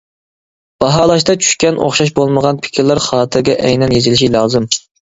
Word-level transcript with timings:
باھالاشتا 0.83 1.35
چۈشكەن 1.43 1.77
ئوخشاش 1.83 2.15
بولمىغان 2.21 2.63
پىكىرلەر 2.65 3.05
خاتىرىگە 3.11 3.61
ئەينەن 3.69 3.99
يېزىلىشى 4.01 4.37
لازىم. 4.41 4.73